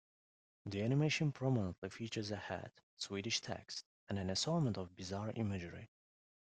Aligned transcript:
The 0.65 0.81
animation 0.81 1.31
prominently 1.31 1.91
features 1.91 2.31
a 2.31 2.35
hat, 2.35 2.71
Swedish 2.97 3.39
text, 3.39 3.85
and 4.09 4.17
an 4.17 4.31
assortment 4.31 4.77
of 4.79 4.95
bizarre 4.95 5.31
imagery. 5.35 5.91